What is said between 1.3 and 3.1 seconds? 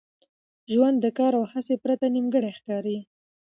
او هڅي پرته نیمګړی ښکاري.